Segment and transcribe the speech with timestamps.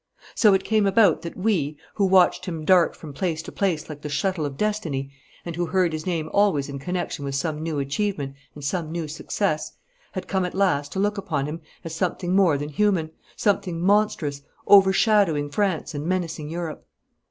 [0.33, 4.01] So it came about that we, who watched him dart from place to place like
[4.01, 5.11] the shuttle of destiny,
[5.45, 9.07] and who heard his name always in connection with some new achievement and some new
[9.07, 9.73] success,
[10.13, 14.41] had come at last to look upon him as something more than human, something monstrous,
[14.67, 16.87] overshadowing France and menacing Europe.